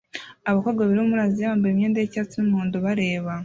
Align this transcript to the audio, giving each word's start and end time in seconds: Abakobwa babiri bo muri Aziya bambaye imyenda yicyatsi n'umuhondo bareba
Abakobwa 0.49 0.79
babiri 0.81 0.99
bo 1.01 1.09
muri 1.09 1.21
Aziya 1.27 1.51
bambaye 1.53 1.71
imyenda 1.73 1.97
yicyatsi 1.99 2.35
n'umuhondo 2.37 2.77
bareba 2.85 3.31